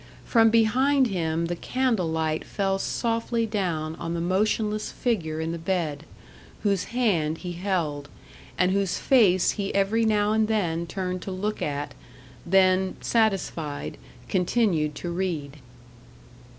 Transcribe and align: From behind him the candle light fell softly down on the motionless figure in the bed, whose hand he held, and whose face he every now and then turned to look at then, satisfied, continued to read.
From 0.25 0.49
behind 0.49 1.09
him 1.09 1.45
the 1.45 1.55
candle 1.55 2.07
light 2.09 2.43
fell 2.43 2.79
softly 2.79 3.45
down 3.45 3.95
on 3.97 4.15
the 4.15 4.19
motionless 4.19 4.91
figure 4.91 5.39
in 5.39 5.51
the 5.51 5.59
bed, 5.59 6.05
whose 6.63 6.85
hand 6.85 7.37
he 7.37 7.51
held, 7.51 8.09
and 8.57 8.71
whose 8.71 8.97
face 8.97 9.51
he 9.51 9.71
every 9.75 10.03
now 10.03 10.31
and 10.33 10.47
then 10.47 10.87
turned 10.87 11.21
to 11.21 11.31
look 11.31 11.61
at 11.61 11.93
then, 12.47 12.95
satisfied, 12.99 13.99
continued 14.27 14.95
to 14.95 15.11
read. 15.11 15.57